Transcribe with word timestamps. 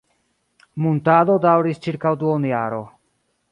Muntado 0.85 1.35
daŭris 1.45 1.83
ĉirkaŭ 1.85 2.17
duonjaro. 2.25 2.83